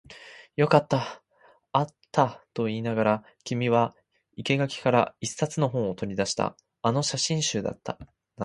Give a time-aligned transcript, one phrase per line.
[0.55, 1.23] よかった、
[1.73, 3.93] あったと言いながら、君は
[4.35, 6.57] 生垣から一冊の本を取り出した。
[6.81, 7.99] あの写真集だった。